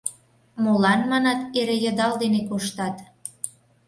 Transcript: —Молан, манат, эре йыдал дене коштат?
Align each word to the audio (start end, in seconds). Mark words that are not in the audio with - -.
—Молан, 0.63 1.01
манат, 1.11 1.39
эре 1.59 1.75
йыдал 1.83 2.13
дене 2.23 2.41
коштат? 2.49 2.95